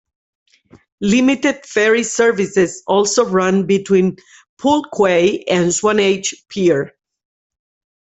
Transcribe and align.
Limited 1.01 1.63
ferry 1.63 2.01
services 2.03 2.81
also 2.87 3.23
run 3.23 3.67
between 3.67 4.17
Poole 4.57 4.87
Quay 4.97 5.43
and 5.43 5.71
Swanage 5.71 6.43
Pier. 6.49 6.93